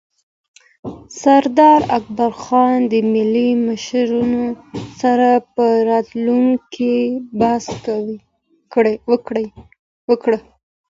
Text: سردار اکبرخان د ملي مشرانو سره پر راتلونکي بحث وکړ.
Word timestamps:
سردار 1.21 1.81
اکبرخان 1.97 2.77
د 2.91 2.93
ملي 3.13 3.49
مشرانو 3.67 4.45
سره 4.99 5.29
پر 5.55 5.73
راتلونکي 5.89 6.95
بحث 7.39 7.65
وکړ. 10.09 10.25